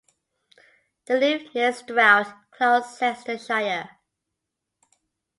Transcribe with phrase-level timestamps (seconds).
[1.05, 2.25] They live near Stroud,
[2.57, 3.99] Gloucestershire.